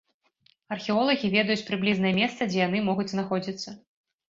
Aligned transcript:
Археолагі 0.75 1.31
ведаюць 1.35 1.67
прыблізнае 1.69 2.13
месца, 2.21 2.41
дзе 2.55 2.59
яны 2.67 2.83
могуць 2.91 3.09
знаходзіцца. 3.15 3.79